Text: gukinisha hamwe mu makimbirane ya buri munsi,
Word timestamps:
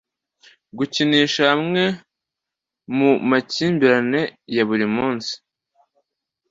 gukinisha 0.77 1.41
hamwe 1.51 1.83
mu 2.97 3.09
makimbirane 3.29 4.21
ya 4.55 4.63
buri 4.67 4.87
munsi, 4.95 5.33